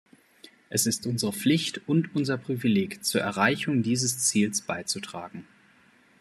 [0.71, 5.45] Es ist unsere Pflicht und unser Privileg, zur Erreichung dieses Ziels beizutragen.